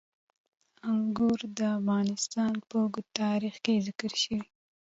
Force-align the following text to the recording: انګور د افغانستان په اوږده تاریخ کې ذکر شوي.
انګور 0.91 1.39
د 1.57 1.59
افغانستان 1.77 2.53
په 2.69 2.75
اوږده 2.81 3.03
تاریخ 3.19 3.55
کې 3.65 3.83
ذکر 3.87 4.11
شوي. 4.23 4.43